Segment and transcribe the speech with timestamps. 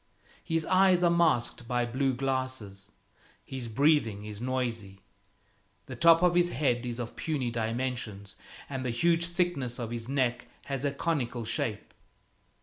[0.43, 2.89] His eyes are masked by blue glasses;
[3.45, 5.01] his breathing is noisy.
[5.85, 8.35] The top of his head is of puny dimensions,
[8.67, 11.93] and the huge thickness of his neck has a conical shape.